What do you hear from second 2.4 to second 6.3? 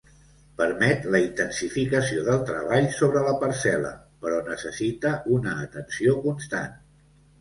treball sobre la parcel·la, però necessita una atenció